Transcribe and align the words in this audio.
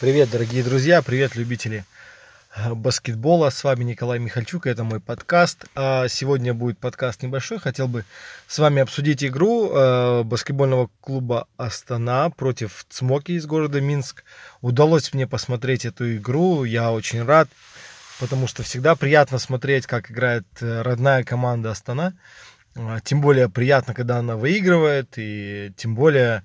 Привет, 0.00 0.30
дорогие 0.30 0.62
друзья, 0.62 1.02
привет, 1.02 1.34
любители 1.34 1.84
э, 2.54 2.72
баскетбола. 2.72 3.50
С 3.50 3.64
вами 3.64 3.82
Николай 3.82 4.20
Михальчук, 4.20 4.68
это 4.68 4.84
мой 4.84 5.00
подкаст. 5.00 5.64
А 5.74 6.06
сегодня 6.06 6.54
будет 6.54 6.78
подкаст 6.78 7.24
небольшой. 7.24 7.58
Хотел 7.58 7.88
бы 7.88 8.04
с 8.46 8.60
вами 8.60 8.80
обсудить 8.80 9.24
игру 9.24 9.72
э, 9.72 10.22
баскетбольного 10.22 10.88
клуба 11.00 11.48
Астана 11.56 12.30
против 12.30 12.86
Цмоки 12.88 13.32
из 13.32 13.46
города 13.46 13.80
Минск. 13.80 14.22
Удалось 14.60 15.12
мне 15.12 15.26
посмотреть 15.26 15.84
эту 15.84 16.14
игру, 16.14 16.62
я 16.62 16.92
очень 16.92 17.24
рад, 17.24 17.48
потому 18.20 18.46
что 18.46 18.62
всегда 18.62 18.94
приятно 18.94 19.40
смотреть, 19.40 19.88
как 19.88 20.12
играет 20.12 20.46
э, 20.60 20.82
родная 20.82 21.24
команда 21.24 21.72
Астана. 21.72 22.14
Тем 23.02 23.20
более 23.20 23.48
приятно, 23.48 23.94
когда 23.94 24.18
она 24.18 24.36
выигрывает, 24.36 25.14
и 25.16 25.72
тем 25.76 25.96
более 25.96 26.44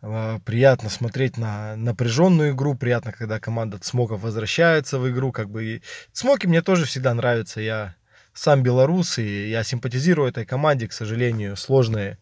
приятно 0.00 0.90
смотреть 0.90 1.36
на 1.36 1.74
напряженную 1.76 2.52
игру, 2.52 2.74
приятно, 2.74 3.12
когда 3.12 3.40
команда 3.40 3.78
Цмоков 3.78 4.20
возвращается 4.20 4.98
в 4.98 5.10
игру, 5.10 5.32
как 5.32 5.50
бы 5.50 5.64
и 5.64 5.82
Цмоки 6.12 6.46
мне 6.46 6.62
тоже 6.62 6.84
всегда 6.84 7.14
нравятся, 7.14 7.60
я 7.60 7.96
сам 8.32 8.62
белорус, 8.62 9.18
и 9.18 9.48
я 9.48 9.64
симпатизирую 9.64 10.28
этой 10.28 10.46
команде, 10.46 10.86
к 10.86 10.92
сожалению, 10.92 11.56
сложные 11.56 12.18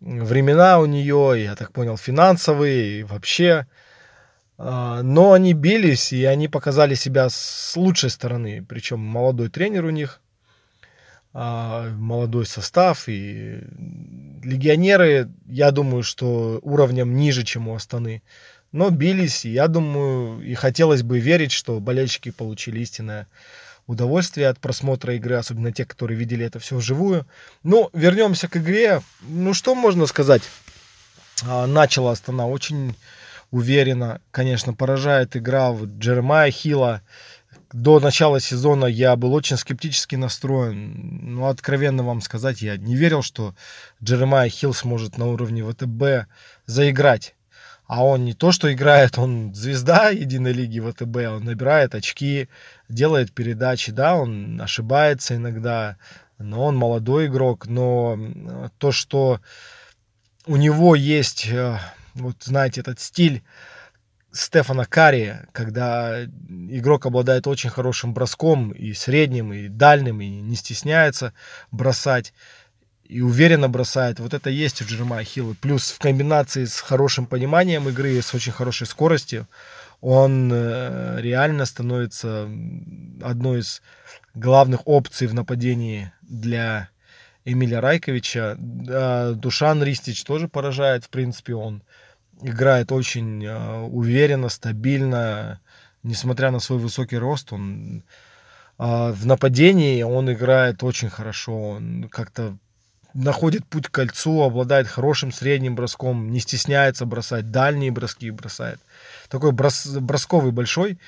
времена 0.00 0.78
у 0.78 0.86
нее, 0.86 1.34
я 1.42 1.56
так 1.56 1.72
понял, 1.72 1.96
финансовые, 1.96 3.00
и 3.00 3.02
вообще, 3.02 3.66
а, 4.58 5.02
но 5.02 5.32
они 5.32 5.54
бились, 5.54 6.12
и 6.12 6.24
они 6.24 6.48
показали 6.48 6.94
себя 6.94 7.28
с 7.30 7.74
лучшей 7.76 8.10
стороны, 8.10 8.64
причем 8.68 9.00
молодой 9.00 9.48
тренер 9.48 9.86
у 9.86 9.90
них, 9.90 10.20
молодой 11.32 12.44
состав 12.46 13.08
и 13.08 13.60
легионеры, 14.42 15.28
я 15.46 15.70
думаю, 15.70 16.02
что 16.02 16.58
уровнем 16.62 17.14
ниже, 17.16 17.44
чем 17.44 17.68
у 17.68 17.74
Астаны. 17.74 18.22
Но 18.72 18.90
бились, 18.90 19.44
и 19.44 19.50
я 19.50 19.68
думаю, 19.68 20.42
и 20.42 20.54
хотелось 20.54 21.02
бы 21.02 21.18
верить, 21.18 21.52
что 21.52 21.80
болельщики 21.80 22.30
получили 22.30 22.80
истинное 22.80 23.26
удовольствие 23.86 24.48
от 24.48 24.60
просмотра 24.60 25.14
игры, 25.16 25.34
особенно 25.36 25.72
те, 25.72 25.84
которые 25.84 26.16
видели 26.16 26.44
это 26.44 26.60
все 26.60 26.76
вживую. 26.76 27.26
Ну, 27.64 27.90
вернемся 27.92 28.48
к 28.48 28.56
игре. 28.56 29.02
Ну, 29.22 29.54
что 29.54 29.74
можно 29.74 30.06
сказать? 30.06 30.42
А, 31.46 31.66
начала 31.66 32.12
Астана 32.12 32.46
очень 32.46 32.94
уверенно. 33.50 34.20
Конечно, 34.30 34.74
поражает 34.74 35.36
игра 35.36 35.74
Джеремая 35.74 36.50
Хила 36.52 37.02
до 37.72 38.00
начала 38.00 38.40
сезона 38.40 38.86
я 38.86 39.14
был 39.16 39.32
очень 39.34 39.56
скептически 39.56 40.16
настроен. 40.16 41.34
Ну, 41.34 41.46
откровенно 41.46 42.02
вам 42.02 42.20
сказать, 42.20 42.62
я 42.62 42.76
не 42.76 42.96
верил, 42.96 43.22
что 43.22 43.54
Джеремай 44.02 44.48
Хилл 44.48 44.74
сможет 44.74 45.18
на 45.18 45.26
уровне 45.26 45.64
ВТБ 45.64 46.28
заиграть. 46.66 47.34
А 47.86 48.04
он 48.04 48.24
не 48.24 48.34
то, 48.34 48.52
что 48.52 48.72
играет, 48.72 49.18
он 49.18 49.52
звезда 49.52 50.10
единой 50.10 50.52
лиги 50.52 50.78
ВТБ, 50.78 51.16
он 51.34 51.44
набирает 51.44 51.96
очки, 51.96 52.48
делает 52.88 53.32
передачи, 53.32 53.90
да, 53.90 54.14
он 54.14 54.60
ошибается 54.60 55.34
иногда, 55.34 55.96
но 56.38 56.66
он 56.66 56.76
молодой 56.76 57.26
игрок, 57.26 57.66
но 57.66 58.70
то, 58.78 58.92
что 58.92 59.40
у 60.46 60.56
него 60.56 60.94
есть, 60.94 61.48
э, 61.48 61.78
вот 62.14 62.36
знаете, 62.42 62.80
этот 62.80 63.00
стиль 63.00 63.42
Стефана 64.32 64.84
Карри, 64.84 65.40
когда 65.52 66.24
игрок 66.24 67.06
обладает 67.06 67.46
очень 67.46 67.70
хорошим 67.70 68.14
броском 68.14 68.70
и 68.70 68.92
средним, 68.92 69.52
и 69.52 69.68
дальним, 69.68 70.20
и 70.20 70.28
не 70.28 70.56
стесняется 70.56 71.32
бросать, 71.70 72.32
и 73.04 73.22
уверенно 73.22 73.68
бросает. 73.68 74.20
Вот 74.20 74.34
это 74.34 74.50
есть 74.50 74.80
у 74.80 74.84
Джерема 74.84 75.22
Хилла. 75.24 75.54
Плюс 75.60 75.90
в 75.90 75.98
комбинации 75.98 76.64
с 76.64 76.80
хорошим 76.80 77.26
пониманием 77.26 77.88
игры, 77.88 78.22
с 78.22 78.32
очень 78.34 78.52
хорошей 78.52 78.86
скоростью, 78.86 79.48
он 80.00 80.50
э, 80.52 81.20
реально 81.20 81.66
становится 81.66 82.48
одной 83.22 83.60
из 83.60 83.82
главных 84.34 84.86
опций 84.86 85.26
в 85.26 85.34
нападении 85.34 86.12
для 86.22 86.88
Эмиля 87.44 87.80
Райковича. 87.80 88.56
Душан 89.34 89.82
Ристич 89.82 90.22
тоже 90.24 90.46
поражает, 90.46 91.04
в 91.04 91.08
принципе, 91.08 91.54
он 91.54 91.82
играет 92.42 92.92
очень 92.92 93.44
э, 93.44 93.80
уверенно, 93.82 94.48
стабильно, 94.48 95.60
несмотря 96.02 96.50
на 96.50 96.60
свой 96.60 96.78
высокий 96.78 97.18
рост, 97.18 97.52
он 97.52 98.04
э, 98.78 99.12
в 99.12 99.26
нападении 99.26 100.02
он 100.02 100.32
играет 100.32 100.82
очень 100.82 101.10
хорошо, 101.10 101.70
он 101.70 102.08
как-то 102.10 102.56
находит 103.14 103.66
путь 103.66 103.88
к 103.88 103.90
кольцу, 103.90 104.42
обладает 104.42 104.86
хорошим 104.86 105.32
средним 105.32 105.74
броском, 105.74 106.30
не 106.30 106.40
стесняется 106.40 107.06
бросать, 107.06 107.50
дальние 107.50 107.90
броски 107.90 108.30
бросает. 108.30 108.80
Такой 109.28 109.52
брос, 109.52 109.86
бросковый 109.86 110.52
большой. 110.52 110.98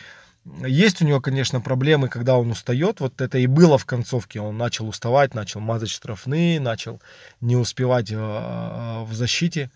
Есть 0.67 1.01
у 1.01 1.05
него, 1.05 1.21
конечно, 1.21 1.61
проблемы, 1.61 2.09
когда 2.09 2.37
он 2.37 2.51
устает. 2.51 2.99
Вот 2.99 3.21
это 3.21 3.39
и 3.39 3.47
было 3.47 3.79
в 3.79 3.87
концовке. 3.87 4.41
Он 4.41 4.59
начал 4.59 4.89
уставать, 4.89 5.35
начал 5.35 5.61
мазать 5.61 5.91
штрафные, 5.91 6.59
начал 6.59 7.01
не 7.41 7.55
успевать 7.55 8.11
э, 8.11 8.17
в 8.17 9.13
защите. 9.13 9.71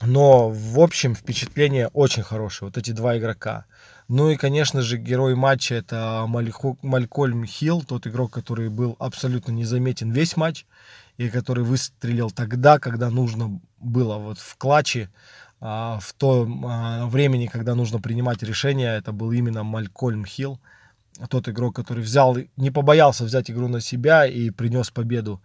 Но, 0.00 0.48
в 0.48 0.78
общем, 0.78 1.14
впечатление 1.14 1.88
очень 1.88 2.22
хорошее. 2.22 2.68
Вот 2.68 2.78
эти 2.78 2.92
два 2.92 3.18
игрока. 3.18 3.64
Ну 4.06 4.30
и, 4.30 4.36
конечно 4.36 4.80
же, 4.80 4.96
герой 4.96 5.34
матча 5.34 5.74
это 5.74 6.24
Мальху, 6.28 6.78
Малькольм 6.82 7.44
Хилл, 7.44 7.82
тот 7.82 8.06
игрок, 8.06 8.32
который 8.32 8.70
был 8.70 8.96
абсолютно 9.00 9.52
незаметен 9.52 10.10
весь 10.12 10.36
матч 10.36 10.66
и 11.18 11.28
который 11.28 11.64
выстрелил 11.64 12.30
тогда, 12.30 12.78
когда 12.78 13.10
нужно 13.10 13.60
было, 13.80 14.16
вот 14.16 14.38
в 14.38 14.56
клатче, 14.56 15.10
а, 15.60 15.98
в 16.00 16.12
то 16.14 16.48
а, 16.64 17.06
времени, 17.06 17.48
когда 17.48 17.74
нужно 17.74 18.00
принимать 18.00 18.42
решения, 18.42 18.96
это 18.96 19.12
был 19.12 19.32
именно 19.32 19.64
Малькольм 19.64 20.24
Хилл, 20.24 20.60
тот 21.28 21.48
игрок, 21.48 21.74
который 21.74 22.02
взял, 22.02 22.36
не 22.56 22.70
побоялся 22.70 23.24
взять 23.24 23.50
игру 23.50 23.66
на 23.66 23.80
себя 23.80 24.26
и 24.26 24.50
принес 24.50 24.90
победу 24.90 25.42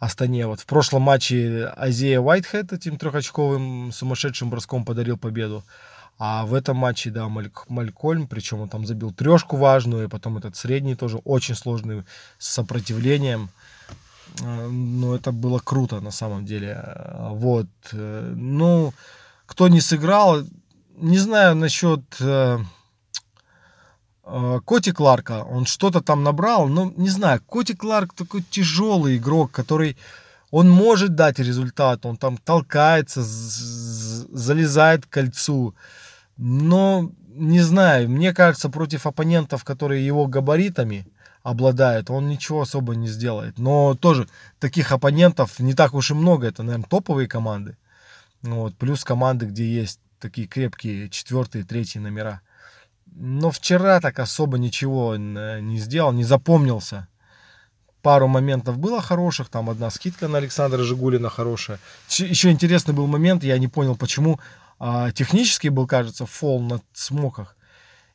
Астане. 0.00 0.46
Вот 0.46 0.60
в 0.60 0.66
прошлом 0.66 1.02
матче 1.02 1.66
Азея 1.76 2.20
Уайтхед 2.20 2.72
этим 2.72 2.96
трехочковым 2.96 3.92
сумасшедшим 3.92 4.50
броском 4.50 4.84
подарил 4.84 5.18
победу. 5.18 5.62
А 6.18 6.44
в 6.44 6.54
этом 6.54 6.76
матче, 6.76 7.10
да, 7.10 7.28
Маль, 7.28 7.50
Малькольм, 7.68 8.26
причем 8.26 8.60
он 8.60 8.68
там 8.68 8.86
забил 8.86 9.12
трешку 9.12 9.56
важную, 9.56 10.04
и 10.04 10.08
потом 10.08 10.36
этот 10.36 10.56
средний 10.56 10.94
тоже 10.94 11.18
очень 11.24 11.54
сложный 11.54 12.04
с 12.38 12.48
сопротивлением. 12.48 13.50
Э, 14.42 14.68
ну, 14.68 15.14
это 15.14 15.32
было 15.32 15.58
круто 15.58 16.00
на 16.00 16.10
самом 16.10 16.44
деле. 16.44 16.82
Вот. 17.30 17.68
Э, 17.92 18.32
ну, 18.36 18.92
кто 19.46 19.68
не 19.68 19.80
сыграл, 19.80 20.42
не 20.96 21.18
знаю 21.18 21.56
насчет 21.56 22.02
э, 22.20 22.58
Э, 22.58 22.64
Коти 24.64 24.92
Кларка, 24.92 25.44
он 25.44 25.66
что-то 25.66 26.00
там 26.00 26.22
набрал, 26.22 26.68
но 26.68 26.92
не 26.96 27.08
знаю, 27.08 27.40
Коти 27.46 27.74
Кларк 27.74 28.14
такой 28.14 28.42
тяжелый 28.42 29.16
игрок, 29.16 29.50
который 29.50 29.96
он 30.50 30.68
может 30.68 31.14
дать 31.14 31.38
результат, 31.38 32.04
он 32.06 32.16
там 32.16 32.36
толкается, 32.36 33.22
залезает 33.22 35.06
к 35.06 35.10
кольцу, 35.10 35.74
но 36.36 37.10
не 37.34 37.60
знаю, 37.60 38.10
мне 38.10 38.34
кажется, 38.34 38.68
против 38.68 39.06
оппонентов, 39.06 39.64
которые 39.64 40.04
его 40.04 40.26
габаритами 40.26 41.06
обладают, 41.42 42.10
он 42.10 42.28
ничего 42.28 42.62
особо 42.62 42.94
не 42.94 43.08
сделает. 43.08 43.58
Но 43.58 43.94
тоже 43.94 44.28
таких 44.58 44.92
оппонентов 44.92 45.58
не 45.58 45.74
так 45.74 45.94
уж 45.94 46.10
и 46.10 46.14
много, 46.14 46.48
это, 46.48 46.62
наверное, 46.62 46.88
топовые 46.88 47.28
команды. 47.28 47.76
Вот, 48.42 48.74
плюс 48.76 49.04
команды, 49.04 49.46
где 49.46 49.64
есть 49.64 50.00
такие 50.18 50.46
крепкие 50.46 51.08
четвертые, 51.08 51.64
третьи 51.64 51.98
номера. 51.98 52.42
Но 53.12 53.50
вчера 53.50 54.00
так 54.00 54.18
особо 54.18 54.58
ничего 54.58 55.16
не 55.16 55.78
сделал, 55.78 56.12
не 56.12 56.24
запомнился. 56.24 57.08
Пару 58.02 58.28
моментов 58.28 58.78
было 58.78 59.02
хороших, 59.02 59.48
там 59.48 59.68
одна 59.68 59.90
скидка 59.90 60.26
на 60.26 60.38
Александра 60.38 60.82
Жигулина 60.82 61.28
хорошая. 61.28 61.78
Еще 62.08 62.50
интересный 62.50 62.94
был 62.94 63.06
момент, 63.06 63.44
я 63.44 63.58
не 63.58 63.68
понял, 63.68 63.94
почему 63.94 64.40
а, 64.78 65.10
технически 65.12 65.68
был, 65.68 65.86
кажется, 65.86 66.24
фол 66.24 66.60
на 66.62 66.80
смоках. 66.94 67.56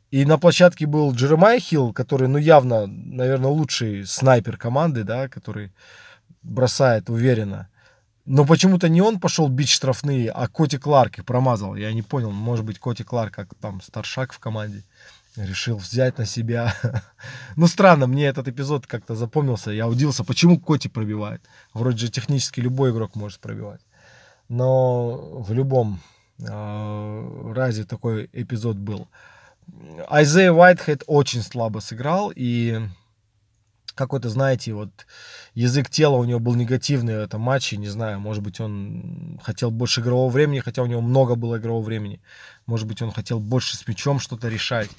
И 0.09 0.25
на 0.25 0.39
площадке 0.39 0.87
был 0.87 1.13
Джеремай 1.13 1.59
Хилл, 1.59 1.93
который, 1.93 2.27
ну, 2.27 2.37
явно, 2.37 2.87
наверное, 2.87 3.51
лучший 3.51 4.05
снайпер 4.05 4.57
команды, 4.57 5.03
да, 5.03 5.27
который 5.27 5.71
бросает 6.41 7.09
уверенно. 7.09 7.69
Но 8.25 8.43
почему-то 8.45 8.89
не 8.89 9.01
он 9.01 9.19
пошел 9.19 9.47
бить 9.47 9.69
штрафные, 9.69 10.31
а 10.31 10.47
Коти 10.47 10.77
Кларк 10.77 11.19
их 11.19 11.25
промазал. 11.25 11.75
Я 11.75 11.93
не 11.93 12.01
понял, 12.01 12.31
может 12.31 12.65
быть, 12.65 12.79
Коти 12.79 13.03
Кларк, 13.03 13.35
как 13.35 13.53
там 13.61 13.81
старшак 13.81 14.33
в 14.33 14.39
команде, 14.39 14.83
решил 15.35 15.77
взять 15.77 16.17
на 16.17 16.25
себя. 16.25 16.73
ну, 17.55 17.67
странно, 17.67 18.07
мне 18.07 18.25
этот 18.25 18.47
эпизод 18.47 18.87
как-то 18.87 19.15
запомнился. 19.15 19.71
Я 19.71 19.87
удивился, 19.87 20.23
почему 20.23 20.59
Коти 20.59 20.87
пробивает. 20.87 21.41
Вроде 21.73 21.97
же 21.97 22.09
технически 22.09 22.61
любой 22.61 22.91
игрок 22.91 23.15
может 23.15 23.39
пробивать. 23.39 23.81
Но 24.49 25.41
в 25.41 25.53
любом 25.53 25.99
э, 26.39 27.51
разе 27.53 27.83
такой 27.83 28.29
эпизод 28.33 28.77
был. 28.77 29.07
Айзея 30.07 30.51
Уайтхед 30.51 31.03
очень 31.07 31.41
слабо 31.41 31.79
сыграл, 31.79 32.31
и 32.35 32.79
какой-то, 33.95 34.29
знаете, 34.29 34.73
вот 34.73 34.89
язык 35.53 35.89
тела 35.89 36.17
у 36.17 36.23
него 36.25 36.39
был 36.39 36.55
негативный 36.55 37.15
в 37.15 37.21
этом 37.21 37.41
матче, 37.41 37.77
не 37.77 37.87
знаю, 37.87 38.19
может 38.19 38.43
быть, 38.43 38.59
он 38.59 39.39
хотел 39.41 39.71
больше 39.71 40.01
игрового 40.01 40.29
времени, 40.29 40.59
хотя 40.59 40.83
у 40.83 40.85
него 40.85 41.01
много 41.01 41.35
было 41.35 41.57
игрового 41.57 41.83
времени. 41.83 42.21
Может 42.65 42.87
быть, 42.87 43.01
он 43.01 43.11
хотел 43.11 43.39
больше 43.39 43.77
с 43.77 43.87
мячом 43.87 44.19
что-то 44.19 44.49
решать. 44.49 44.89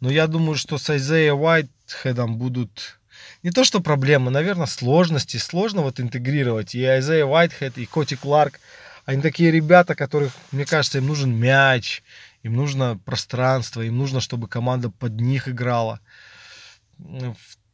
Но 0.00 0.10
я 0.10 0.26
думаю, 0.26 0.56
что 0.56 0.78
с 0.78 0.90
Айзея 0.90 1.34
Уайтхедом 1.34 2.38
будут 2.38 2.98
не 3.42 3.50
то 3.50 3.64
что 3.64 3.80
проблемы, 3.80 4.30
наверное, 4.30 4.66
сложности. 4.66 5.36
Сложно 5.36 5.82
вот 5.82 6.00
интегрировать 6.00 6.74
и 6.74 6.84
Айзея 6.84 7.24
Уайтхед, 7.24 7.78
и 7.78 7.86
Коти 7.86 8.16
Кларк. 8.16 8.60
Они 9.04 9.22
такие 9.22 9.50
ребята, 9.50 9.94
которых, 9.94 10.32
мне 10.52 10.66
кажется, 10.66 10.98
им 10.98 11.06
нужен 11.06 11.34
мяч, 11.34 12.02
им 12.42 12.54
нужно 12.54 12.98
пространство, 13.04 13.80
им 13.80 13.96
нужно, 13.96 14.20
чтобы 14.20 14.48
команда 14.48 14.90
под 14.90 15.20
них 15.20 15.48
играла. 15.48 16.00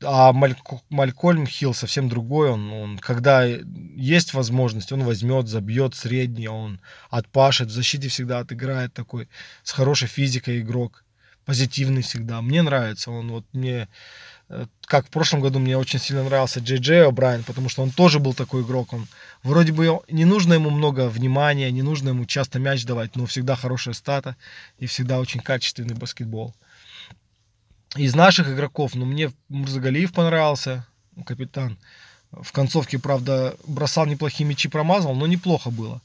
А 0.05 0.33
Малькольм 0.33 1.47
Хилл 1.47 1.75
совсем 1.75 2.09
другой. 2.09 2.51
Он, 2.51 2.73
он, 2.73 2.99
когда 2.99 3.45
есть 3.45 4.35
возможность, 4.35 4.93
он 4.93 5.05
возьмет, 5.05 5.49
забьет 5.49 5.95
средний, 5.95 6.49
он 6.49 6.81
отпашет. 7.11 7.69
В 7.69 7.73
защите 7.73 8.09
всегда 8.09 8.41
отыграет 8.41 8.93
такой 8.93 9.29
с 9.63 9.73
хорошей 9.73 10.09
физикой 10.09 10.61
игрок. 10.61 11.05
Позитивный 11.45 12.03
всегда. 12.03 12.41
Мне 12.41 12.63
нравится. 12.63 13.11
Он 13.11 13.31
вот 13.31 13.45
мне 13.53 13.89
э, 14.49 14.67
как 14.87 15.07
в 15.07 15.11
прошлом 15.11 15.41
году 15.41 15.59
мне 15.59 15.77
очень 15.77 15.99
сильно 15.99 16.25
нравился 16.25 16.61
Джей 16.61 16.79
Джей 16.79 17.07
О'Брайен, 17.07 17.45
потому 17.45 17.69
что 17.69 17.83
он 17.83 17.91
тоже 17.91 18.19
был 18.19 18.33
такой 18.33 18.63
игрок. 18.63 18.95
Он 18.95 19.07
вроде 19.43 19.73
бы 19.73 20.01
не 20.09 20.25
нужно 20.25 20.55
ему 20.55 20.71
много 20.71 21.09
внимания, 21.09 21.71
не 21.71 21.83
нужно 21.83 22.11
ему 22.11 22.25
часто 22.25 22.59
мяч 22.59 22.85
давать, 22.87 23.15
но 23.15 23.27
всегда 23.27 23.57
хорошая 23.57 23.95
стата 23.95 24.37
и 24.79 24.87
всегда 24.87 25.21
очень 25.21 25.41
качественный 25.41 25.95
баскетбол 25.95 26.55
из 27.97 28.15
наших 28.15 28.49
игроков, 28.49 28.95
ну, 28.95 29.05
мне 29.05 29.31
Мурзагалиев 29.49 30.13
понравился, 30.13 30.87
капитан. 31.27 31.77
В 32.33 32.51
концовке, 32.53 32.99
правда, 32.99 33.55
бросал 33.67 34.07
неплохие 34.07 34.49
мячи, 34.49 34.69
промазал, 34.69 35.15
но 35.15 35.27
неплохо 35.27 35.71
было. 35.71 36.01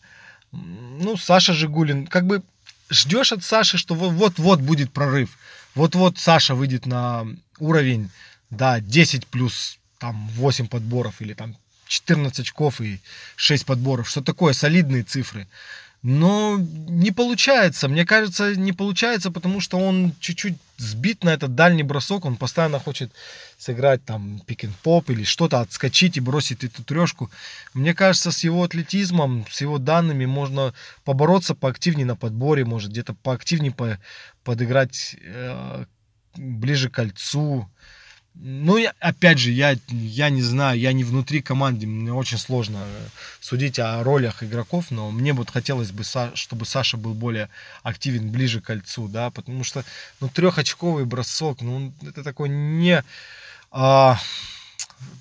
Ну, 0.51 1.17
Саша 1.17 1.53
Жигулин, 1.53 2.05
как 2.05 2.27
бы 2.27 2.43
ждешь 2.89 3.31
от 3.31 3.43
Саши, 3.43 3.77
что 3.77 3.95
вот-вот 3.95 4.59
будет 4.61 4.91
прорыв. 4.91 5.37
Вот-вот 5.75 6.17
Саша 6.19 6.55
выйдет 6.55 6.85
на 6.85 7.25
уровень, 7.59 8.09
да, 8.49 8.79
10 8.79 9.27
плюс 9.27 9.79
там 9.97 10.27
8 10.29 10.67
подборов 10.67 11.21
или 11.21 11.33
там 11.33 11.55
14 11.87 12.39
очков 12.39 12.81
и 12.81 12.99
6 13.35 13.65
подборов. 13.65 14.09
Что 14.09 14.21
такое 14.21 14.53
солидные 14.53 15.03
цифры. 15.03 15.47
Но 16.01 16.57
не 16.59 17.11
получается. 17.11 17.87
Мне 17.87 18.05
кажется, 18.05 18.55
не 18.55 18.71
получается, 18.71 19.31
потому 19.31 19.59
что 19.59 19.77
он 19.77 20.13
чуть-чуть 20.19 20.55
сбит 20.79 21.23
на 21.23 21.29
этот 21.29 21.55
дальний 21.55 21.83
бросок. 21.83 22.25
Он 22.25 22.37
постоянно 22.37 22.79
хочет 22.79 23.11
сыграть 23.57 24.03
там 24.05 24.39
пик-н-поп 24.45 25.09
или 25.09 25.23
что-то, 25.23 25.59
отскочить 25.59 26.17
и 26.17 26.21
бросить 26.21 26.63
эту 26.63 26.83
трешку. 26.83 27.29
Мне 27.73 27.93
кажется, 27.93 28.31
с 28.31 28.43
его 28.43 28.63
атлетизмом, 28.63 29.45
с 29.51 29.61
его 29.61 29.77
данными 29.77 30.25
можно 30.25 30.73
побороться 31.03 31.53
поактивнее 31.53 32.05
на 32.05 32.15
подборе, 32.15 32.65
может 32.65 32.91
где-то 32.91 33.13
поактивнее 33.13 33.71
по, 33.71 33.99
подыграть 34.43 35.15
э, 35.21 35.85
ближе 36.35 36.89
к 36.89 36.95
кольцу. 36.95 37.69
Ну, 38.41 38.77
я, 38.77 38.93
опять 39.01 39.37
же, 39.37 39.51
я, 39.51 39.75
я 39.89 40.29
не 40.29 40.41
знаю, 40.41 40.79
я 40.79 40.93
не 40.93 41.03
внутри 41.03 41.41
команды, 41.41 41.85
мне 41.87 42.13
очень 42.13 42.37
сложно 42.37 42.77
э, 42.77 43.07
судить 43.41 43.79
о 43.79 44.01
ролях 44.01 44.43
игроков, 44.43 44.91
но 44.91 45.11
мне 45.11 45.33
вот 45.33 45.49
хотелось 45.49 45.91
бы, 45.91 46.03
чтобы 46.35 46.65
Саша 46.65 46.95
был 46.95 47.13
более 47.13 47.49
активен 47.83 48.31
ближе 48.31 48.61
к 48.61 48.67
кольцу, 48.67 49.09
да, 49.09 49.29
потому 49.29 49.65
что, 49.65 49.83
ну, 50.21 50.29
трехочковый 50.29 51.03
бросок, 51.03 51.59
ну, 51.59 51.91
это 52.01 52.23
такое 52.23 52.47
не 52.47 53.03
а, 53.71 54.17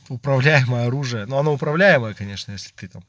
управляемое 0.08 0.86
оружие, 0.86 1.26
ну, 1.26 1.38
оно 1.38 1.54
управляемое, 1.54 2.14
конечно, 2.14 2.52
если 2.52 2.70
ты 2.70 2.86
там 2.86 3.02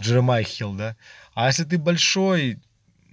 Джеремай 0.00 0.44
Хилл, 0.44 0.74
да, 0.74 0.94
а 1.34 1.48
если 1.48 1.64
ты 1.64 1.78
большой, 1.78 2.60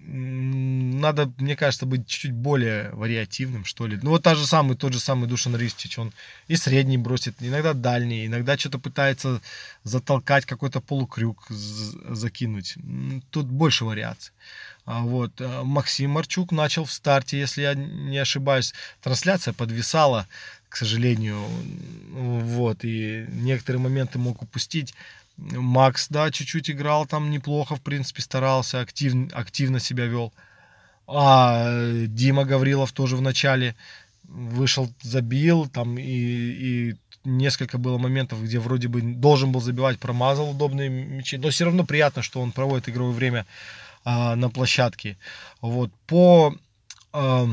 надо, 0.07 1.31
мне 1.37 1.55
кажется, 1.55 1.85
быть 1.85 2.07
чуть-чуть 2.07 2.33
более 2.33 2.91
вариативным, 2.91 3.65
что 3.65 3.87
ли. 3.87 3.99
Ну, 4.01 4.11
вот 4.11 4.23
та 4.23 4.35
же 4.35 4.45
самый, 4.45 4.77
тот 4.77 4.93
же 4.93 4.99
самый 4.99 5.27
Душан 5.27 5.55
Ристич, 5.55 5.97
он 5.97 6.13
и 6.47 6.55
средний 6.55 6.97
бросит, 6.97 7.35
иногда 7.39 7.73
дальний, 7.73 8.25
иногда 8.25 8.57
что-то 8.57 8.79
пытается 8.79 9.41
затолкать, 9.83 10.45
какой-то 10.45 10.81
полукрюк 10.81 11.45
закинуть. 11.49 12.75
Тут 13.31 13.47
больше 13.47 13.85
вариаций. 13.85 14.33
А 14.85 15.01
вот. 15.01 15.41
Э, 15.41 15.63
Максим 15.63 16.11
Марчук 16.11 16.51
начал 16.51 16.85
в 16.85 16.91
старте, 16.91 17.39
если 17.39 17.63
я 17.63 17.73
не 17.73 18.19
ошибаюсь. 18.19 18.73
Трансляция 19.01 19.53
подвисала, 19.53 20.27
к 20.69 20.77
сожалению. 20.77 21.43
Вот. 22.11 22.83
И 22.83 23.25
некоторые 23.29 23.81
моменты 23.81 24.19
мог 24.19 24.41
упустить. 24.43 24.93
Макс, 25.37 26.07
да, 26.09 26.31
чуть-чуть 26.31 26.69
играл 26.69 27.05
там 27.05 27.29
неплохо, 27.29 27.75
в 27.75 27.81
принципе, 27.81 28.21
старался, 28.21 28.79
актив, 28.79 29.13
активно 29.33 29.79
себя 29.79 30.05
вел. 30.05 30.33
А 31.07 31.69
Дима 32.07 32.45
Гаврилов 32.45 32.91
тоже 32.91 33.15
в 33.15 33.21
начале 33.21 33.75
вышел, 34.23 34.91
забил, 35.01 35.67
там 35.67 35.97
и, 35.97 36.03
и 36.03 36.95
несколько 37.25 37.77
было 37.77 37.97
моментов, 37.97 38.43
где 38.43 38.59
вроде 38.59 38.87
бы 38.87 39.01
должен 39.01 39.51
был 39.51 39.61
забивать, 39.61 39.99
промазал 39.99 40.51
удобные 40.51 40.89
мячи, 40.89 41.37
но 41.37 41.49
все 41.49 41.65
равно 41.65 41.85
приятно, 41.85 42.21
что 42.21 42.41
он 42.41 42.51
проводит 42.51 42.89
игровое 42.89 43.13
время 43.13 43.45
а, 44.03 44.35
на 44.35 44.49
площадке. 44.49 45.17
Вот 45.61 45.91
по 46.07 46.55
а, 47.11 47.47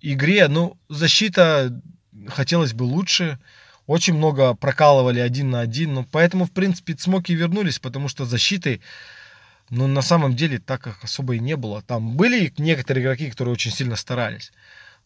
игре, 0.00 0.48
ну 0.48 0.76
защита 0.88 1.80
хотелось 2.28 2.72
бы 2.72 2.84
лучше, 2.84 3.38
очень 3.90 4.14
много 4.14 4.54
прокалывали 4.54 5.18
один 5.18 5.50
на 5.50 5.58
один. 5.62 5.94
Но 5.94 6.06
поэтому, 6.12 6.44
в 6.44 6.52
принципе, 6.52 6.96
смоки 6.96 7.34
вернулись, 7.34 7.80
потому 7.80 8.06
что 8.06 8.24
защиты, 8.24 8.80
ну, 9.68 9.88
на 9.88 10.00
самом 10.00 10.36
деле, 10.36 10.60
так 10.60 10.80
как 10.80 11.02
особо 11.02 11.34
и 11.34 11.40
не 11.40 11.56
было. 11.56 11.82
Там 11.82 12.16
были 12.16 12.54
некоторые 12.56 13.02
игроки, 13.02 13.28
которые 13.28 13.52
очень 13.52 13.72
сильно 13.72 13.96
старались. 13.96 14.52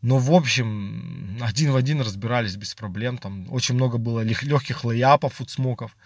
Но, 0.02 0.18
в 0.18 0.30
общем, 0.30 1.38
один 1.40 1.72
в 1.72 1.76
один 1.76 2.02
разбирались 2.02 2.56
без 2.56 2.74
проблем. 2.74 3.16
Там 3.16 3.50
очень 3.50 3.74
много 3.74 3.96
было 3.96 4.20
легких 4.20 4.84
лейапов 4.84 5.40
от 5.40 5.48
смоков. 5.48 5.96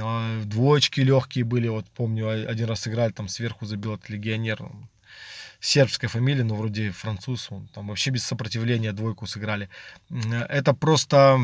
А, 0.00 0.42
двоечки 0.42 0.98
легкие 1.02 1.44
были. 1.44 1.68
Вот 1.68 1.86
помню, 1.94 2.50
один 2.50 2.66
раз 2.66 2.88
играли, 2.88 3.12
там 3.12 3.28
сверху 3.28 3.64
забил 3.64 3.94
этот 3.94 4.08
легионер. 4.08 4.68
Сербская 5.60 6.10
фамилия, 6.10 6.42
но 6.42 6.56
вроде 6.56 6.90
француз. 6.90 7.46
Он 7.52 7.68
там 7.68 7.86
вообще 7.86 8.10
без 8.10 8.24
сопротивления 8.24 8.90
двойку 8.90 9.28
сыграли. 9.28 9.68
Это 10.48 10.74
просто 10.74 11.38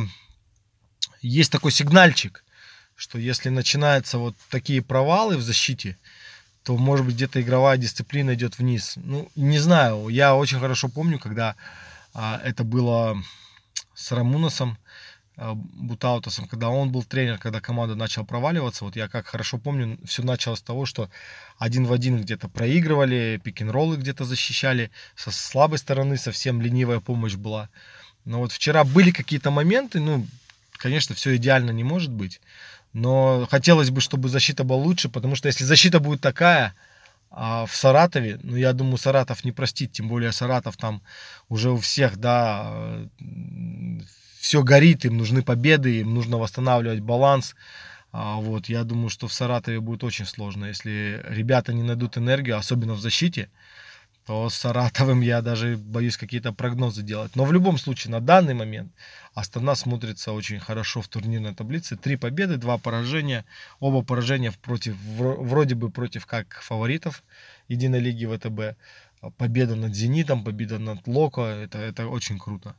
есть 1.20 1.52
такой 1.52 1.72
сигнальчик, 1.72 2.44
что 2.96 3.18
если 3.18 3.48
начинаются 3.48 4.18
вот 4.18 4.36
такие 4.50 4.82
провалы 4.82 5.36
в 5.36 5.42
защите, 5.42 5.96
то, 6.64 6.76
может 6.76 7.06
быть, 7.06 7.14
где-то 7.14 7.40
игровая 7.40 7.78
дисциплина 7.78 8.34
идет 8.34 8.58
вниз. 8.58 8.94
Ну, 8.96 9.30
не 9.36 9.58
знаю, 9.58 10.08
я 10.08 10.34
очень 10.34 10.58
хорошо 10.58 10.88
помню, 10.88 11.18
когда 11.18 11.56
а, 12.12 12.40
это 12.44 12.64
было 12.64 13.22
с 13.94 14.12
Рамуносом, 14.12 14.76
а, 15.36 15.54
Бутаутосом, 15.54 16.48
когда 16.48 16.68
он 16.68 16.90
был 16.90 17.04
тренер, 17.04 17.38
когда 17.38 17.60
команда 17.60 17.94
начала 17.94 18.24
проваливаться, 18.24 18.84
вот 18.84 18.96
я 18.96 19.08
как 19.08 19.28
хорошо 19.28 19.58
помню, 19.58 19.98
все 20.04 20.22
началось 20.22 20.58
с 20.58 20.62
того, 20.62 20.84
что 20.84 21.08
один 21.58 21.86
в 21.86 21.92
один 21.92 22.20
где-то 22.20 22.48
проигрывали, 22.48 23.40
пик-н-роллы 23.42 23.96
где-то 23.96 24.24
защищали, 24.24 24.90
со 25.14 25.30
слабой 25.30 25.78
стороны 25.78 26.16
совсем 26.16 26.60
ленивая 26.60 27.00
помощь 27.00 27.36
была. 27.36 27.70
Но 28.24 28.40
вот 28.40 28.52
вчера 28.52 28.84
были 28.84 29.10
какие-то 29.10 29.50
моменты, 29.50 30.00
ну, 30.00 30.26
Конечно, 30.78 31.14
все 31.14 31.36
идеально 31.36 31.72
не 31.72 31.84
может 31.84 32.12
быть, 32.12 32.40
но 32.92 33.46
хотелось 33.50 33.90
бы, 33.90 34.00
чтобы 34.00 34.28
защита 34.28 34.62
была 34.62 34.78
лучше, 34.78 35.08
потому 35.08 35.34
что 35.34 35.48
если 35.48 35.64
защита 35.64 35.98
будет 35.98 36.20
такая, 36.20 36.72
а 37.30 37.66
в 37.66 37.74
Саратове, 37.74 38.38
ну, 38.42 38.56
я 38.56 38.72
думаю, 38.72 38.96
Саратов 38.96 39.44
не 39.44 39.50
простит, 39.50 39.92
тем 39.92 40.08
более 40.08 40.30
Саратов 40.30 40.76
там 40.76 41.02
уже 41.48 41.70
у 41.70 41.78
всех, 41.78 42.16
да, 42.16 43.00
все 44.38 44.62
горит, 44.62 45.04
им 45.04 45.18
нужны 45.18 45.42
победы, 45.42 46.00
им 46.00 46.14
нужно 46.14 46.38
восстанавливать 46.38 47.00
баланс. 47.00 47.56
А 48.12 48.36
вот, 48.36 48.68
я 48.68 48.84
думаю, 48.84 49.10
что 49.10 49.26
в 49.26 49.34
Саратове 49.34 49.80
будет 49.80 50.04
очень 50.04 50.26
сложно, 50.26 50.66
если 50.66 51.22
ребята 51.28 51.74
не 51.74 51.82
найдут 51.82 52.16
энергию, 52.16 52.56
особенно 52.56 52.94
в 52.94 53.00
защите, 53.00 53.50
то 54.28 54.50
с 54.50 54.56
Саратовым 54.56 55.22
я 55.22 55.40
даже 55.40 55.78
боюсь 55.78 56.18
какие-то 56.18 56.52
прогнозы 56.52 57.02
делать. 57.02 57.34
Но 57.34 57.46
в 57.46 57.52
любом 57.52 57.78
случае, 57.78 58.12
на 58.12 58.20
данный 58.20 58.52
момент 58.52 58.92
Астана 59.32 59.74
смотрится 59.74 60.32
очень 60.32 60.60
хорошо 60.60 61.00
в 61.00 61.08
турнирной 61.08 61.54
таблице. 61.54 61.96
Три 61.96 62.16
победы, 62.16 62.58
два 62.58 62.76
поражения. 62.76 63.46
Оба 63.80 64.02
поражения 64.02 64.52
против, 64.52 64.96
вроде 64.98 65.76
бы 65.76 65.90
против 65.90 66.26
как 66.26 66.60
фаворитов 66.60 67.22
единой 67.68 68.00
лиги 68.00 68.26
ВТБ. 68.26 68.76
Победа 69.38 69.76
над 69.76 69.94
Зенитом, 69.94 70.44
победа 70.44 70.78
над 70.78 71.06
Локо. 71.06 71.40
Это, 71.40 71.78
это 71.78 72.06
очень 72.06 72.38
круто. 72.38 72.76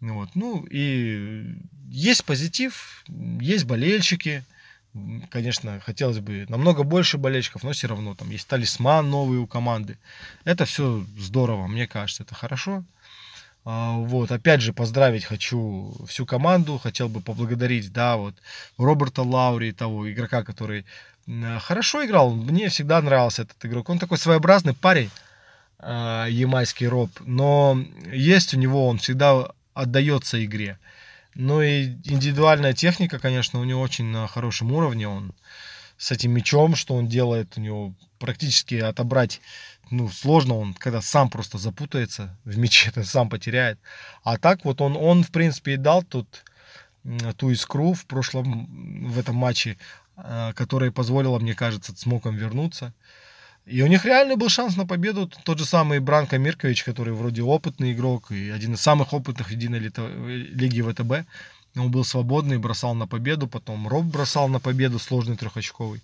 Вот. 0.00 0.30
Ну 0.34 0.66
и 0.68 1.54
есть 1.88 2.24
позитив, 2.24 3.04
есть 3.40 3.64
болельщики. 3.64 4.42
Конечно, 5.30 5.80
хотелось 5.80 6.18
бы 6.18 6.46
намного 6.48 6.82
больше 6.82 7.16
болельщиков, 7.16 7.62
но 7.62 7.72
все 7.72 7.86
равно 7.86 8.14
там 8.14 8.30
есть 8.30 8.48
талисман 8.48 9.08
новый 9.08 9.38
у 9.38 9.46
команды. 9.46 9.98
Это 10.44 10.64
все 10.64 11.04
здорово, 11.16 11.68
мне 11.68 11.86
кажется, 11.86 12.24
это 12.24 12.34
хорошо. 12.34 12.82
А, 13.64 13.92
вот, 13.98 14.32
опять 14.32 14.62
же, 14.62 14.72
поздравить 14.72 15.24
хочу 15.24 15.94
всю 16.08 16.26
команду, 16.26 16.78
хотел 16.78 17.08
бы 17.08 17.20
поблагодарить, 17.20 17.92
да, 17.92 18.16
вот, 18.16 18.34
Роберта 18.78 19.22
Лаури, 19.22 19.72
того 19.72 20.10
игрока, 20.10 20.42
который 20.42 20.84
хорошо 21.60 22.04
играл, 22.04 22.34
мне 22.34 22.68
всегда 22.68 23.00
нравился 23.00 23.42
этот 23.42 23.64
игрок, 23.64 23.88
он 23.90 23.98
такой 23.98 24.18
своеобразный 24.18 24.74
парень, 24.74 25.10
а, 25.78 26.26
ямайский 26.26 26.88
Роб, 26.88 27.10
но 27.20 27.78
есть 28.10 28.54
у 28.54 28.58
него, 28.58 28.88
он 28.88 28.98
всегда 28.98 29.50
отдается 29.74 30.44
игре. 30.44 30.78
Ну 31.34 31.62
и 31.62 31.86
индивидуальная 32.04 32.72
техника, 32.72 33.18
конечно, 33.18 33.60
у 33.60 33.64
него 33.64 33.80
очень 33.80 34.06
на 34.06 34.26
хорошем 34.26 34.72
уровне, 34.72 35.08
он 35.08 35.32
с 35.96 36.10
этим 36.10 36.32
мячом, 36.32 36.74
что 36.76 36.94
он 36.94 37.08
делает, 37.08 37.56
у 37.56 37.60
него 37.60 37.94
практически 38.18 38.74
отобрать 38.74 39.40
ну, 39.90 40.08
сложно 40.08 40.56
он, 40.56 40.74
когда 40.74 41.02
сам 41.02 41.28
просто 41.30 41.58
запутается 41.58 42.36
в 42.44 42.56
мяче, 42.56 42.90
это 42.90 43.04
сам 43.04 43.28
потеряет. 43.28 43.78
А 44.22 44.38
так 44.38 44.64
вот 44.64 44.80
он, 44.80 44.96
он 44.96 45.24
в 45.24 45.30
принципе, 45.30 45.74
и 45.74 45.76
дал 45.76 46.02
тут 46.02 46.44
ту 47.36 47.50
искру 47.50 47.94
в 47.94 48.06
прошлом, 48.06 49.08
в 49.08 49.18
этом 49.18 49.34
матче, 49.34 49.78
а, 50.16 50.52
которая 50.52 50.90
позволила, 50.90 51.38
мне 51.38 51.54
кажется, 51.54 51.96
смоком 51.96 52.36
вернуться. 52.36 52.94
И 53.66 53.82
у 53.82 53.86
них 53.86 54.04
реально 54.04 54.36
был 54.36 54.48
шанс 54.48 54.76
на 54.76 54.86
победу. 54.86 55.30
Тот 55.44 55.58
же 55.58 55.64
самый 55.64 56.00
Бранко 56.00 56.38
Миркович, 56.38 56.82
который 56.82 57.14
вроде 57.14 57.42
опытный 57.42 57.92
игрок 57.92 58.30
и 58.32 58.50
один 58.50 58.74
из 58.74 58.80
самых 58.80 59.12
опытных 59.12 59.52
единой 59.52 59.78
лиги 59.78 60.82
ВТБ. 60.82 61.28
Он 61.76 61.90
был 61.90 62.04
свободный, 62.04 62.58
бросал 62.58 62.94
на 62.94 63.06
победу, 63.06 63.46
потом 63.46 63.86
Роб 63.86 64.04
бросал 64.04 64.48
на 64.48 64.58
победу, 64.58 64.98
сложный 64.98 65.36
трехочковый. 65.36 66.00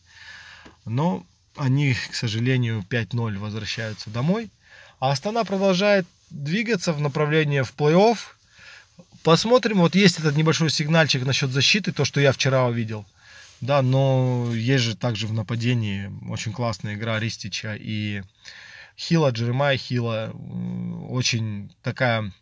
Но 0.85 1.27
они, 1.57 1.95
к 1.95 2.15
сожалению, 2.15 2.85
5-0 2.89 3.39
возвращаются 3.39 4.11
домой. 4.11 4.51
А 5.01 5.11
Астана 5.11 5.45
продолжает 5.45 6.07
двигаться 6.31 6.93
в 6.93 7.01
направлении 7.01 7.63
в 7.63 7.75
плей-офф. 7.77 8.19
Посмотрим, 9.23 9.79
вот 9.79 9.97
есть 9.97 10.21
этот 10.21 10.37
небольшой 10.37 10.71
сигнальчик 10.71 11.25
насчет 11.25 11.51
защиты, 11.51 11.93
то, 11.93 12.05
что 12.05 12.21
я 12.21 12.31
вчера 12.31 12.67
увидел. 12.67 13.05
Да, 13.61 13.83
но 13.83 14.51
есть 14.55 14.85
же 14.85 14.97
также 14.97 15.27
в 15.27 15.33
нападении 15.33 16.11
очень 16.31 16.53
классная 16.53 16.95
игра 16.95 17.19
Ристича 17.19 17.75
и 17.75 18.23
Хила, 18.99 19.31
Джеремай 19.31 19.77
Хила. 19.77 20.33
Очень 21.09 21.73
такая 21.83 22.33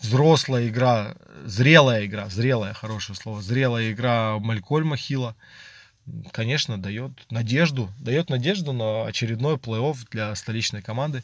взрослая 0.00 0.68
игра, 0.68 1.16
зрелая 1.44 2.06
игра, 2.06 2.28
зрелая, 2.28 2.74
хорошее 2.74 3.16
слово, 3.16 3.42
зрелая 3.42 3.92
игра 3.92 4.38
Малькольма 4.38 4.96
Хила 4.96 5.36
конечно, 6.32 6.80
дает 6.80 7.12
надежду, 7.30 7.90
дает 7.98 8.30
надежду 8.30 8.72
на 8.72 9.06
очередной 9.06 9.56
плей-офф 9.56 9.96
для 10.10 10.34
столичной 10.34 10.82
команды. 10.82 11.22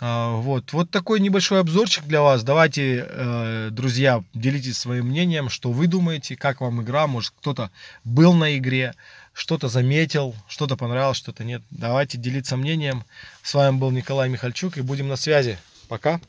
А, 0.00 0.36
вот, 0.36 0.72
вот 0.72 0.90
такой 0.90 1.20
небольшой 1.20 1.60
обзорчик 1.60 2.04
для 2.04 2.22
вас. 2.22 2.42
Давайте, 2.42 3.06
э, 3.06 3.68
друзья, 3.70 4.24
делитесь 4.32 4.78
своим 4.78 5.06
мнением, 5.08 5.50
что 5.50 5.70
вы 5.70 5.86
думаете, 5.86 6.36
как 6.36 6.62
вам 6.62 6.82
игра. 6.82 7.06
Может, 7.06 7.34
кто-то 7.38 7.70
был 8.02 8.32
на 8.32 8.56
игре, 8.56 8.94
что-то 9.34 9.68
заметил, 9.68 10.34
что-то 10.48 10.76
понравилось, 10.76 11.18
что-то 11.18 11.44
нет. 11.44 11.62
Давайте 11.70 12.16
делиться 12.16 12.56
мнением. 12.56 13.04
С 13.42 13.52
вами 13.52 13.76
был 13.76 13.90
Николай 13.90 14.30
Михальчук 14.30 14.78
и 14.78 14.82
будем 14.82 15.08
на 15.08 15.16
связи. 15.16 15.58
Пока. 15.88 16.20